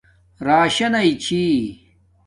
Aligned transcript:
راشنئ 0.45 1.07
چھی 1.23 1.43